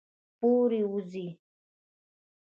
پورې، 0.39 0.81
وځي 0.91 1.27